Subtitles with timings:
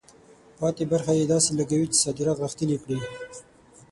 [0.59, 2.99] پاتې برخه یې داسې لګوي چې صادرات غښتلي کړي.